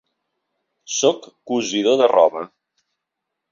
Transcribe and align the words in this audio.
Soc 0.93 1.27
cosidor 1.53 2.01
de 2.01 2.11
roba. 2.17 2.45